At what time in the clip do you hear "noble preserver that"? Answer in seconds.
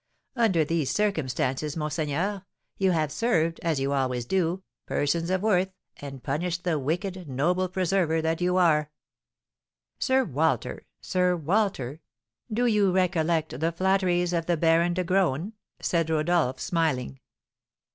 7.29-8.41